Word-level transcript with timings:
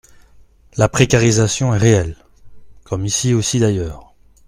La 0.77 0.89
précarisation 0.89 1.75
est 1.75 1.77
réelle, 1.77 2.15
comme 2.83 3.05
ici 3.05 3.35
aussi 3.35 3.59
d’ailleurs. 3.59 4.15